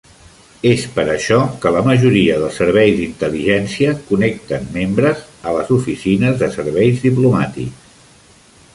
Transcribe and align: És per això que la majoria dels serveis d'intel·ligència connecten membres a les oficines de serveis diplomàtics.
És 0.69 0.85
per 0.93 1.03
això 1.15 1.37
que 1.65 1.73
la 1.75 1.83
majoria 1.87 2.39
dels 2.45 2.57
serveis 2.63 2.97
d'intel·ligència 3.01 3.93
connecten 4.09 4.67
membres 4.81 5.23
a 5.51 5.57
les 5.61 5.73
oficines 5.79 6.45
de 6.45 6.53
serveis 6.61 7.09
diplomàtics. 7.09 7.99